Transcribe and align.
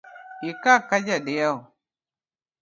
Ikak 0.49 0.81
ka 0.89 0.97
jadiewo 1.05 1.59